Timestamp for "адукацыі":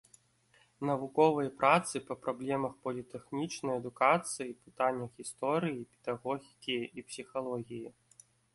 3.81-4.57